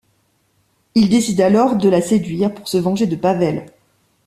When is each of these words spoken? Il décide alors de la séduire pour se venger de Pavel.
Il 0.95 1.09
décide 1.09 1.39
alors 1.41 1.75
de 1.75 1.87
la 1.87 2.01
séduire 2.01 2.51
pour 2.51 2.67
se 2.67 2.77
venger 2.79 3.05
de 3.05 3.15
Pavel. 3.15 3.67